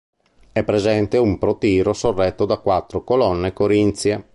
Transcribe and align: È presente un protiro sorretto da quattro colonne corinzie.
È 0.51 0.63
presente 0.63 1.17
un 1.17 1.37
protiro 1.37 1.93
sorretto 1.93 2.45
da 2.47 2.57
quattro 2.57 3.03
colonne 3.03 3.53
corinzie. 3.53 4.29